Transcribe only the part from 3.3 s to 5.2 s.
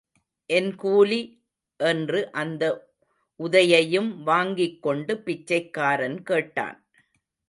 உதையையும் வாங்கிக் கொண்டு